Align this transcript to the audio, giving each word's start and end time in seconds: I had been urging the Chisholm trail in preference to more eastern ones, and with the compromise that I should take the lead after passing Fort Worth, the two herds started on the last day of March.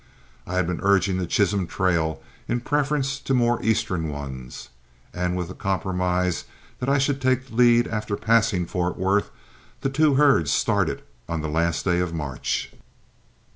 I 0.47 0.55
had 0.55 0.65
been 0.65 0.79
urging 0.81 1.19
the 1.19 1.27
Chisholm 1.27 1.67
trail 1.67 2.23
in 2.47 2.61
preference 2.61 3.19
to 3.19 3.35
more 3.35 3.61
eastern 3.63 4.09
ones, 4.09 4.69
and 5.13 5.37
with 5.37 5.47
the 5.47 5.53
compromise 5.53 6.45
that 6.79 6.89
I 6.89 6.97
should 6.97 7.21
take 7.21 7.49
the 7.49 7.53
lead 7.55 7.87
after 7.87 8.15
passing 8.17 8.65
Fort 8.65 8.97
Worth, 8.97 9.29
the 9.81 9.89
two 9.91 10.15
herds 10.15 10.49
started 10.49 11.03
on 11.29 11.41
the 11.41 11.49
last 11.49 11.85
day 11.85 11.99
of 11.99 12.15
March. 12.15 12.73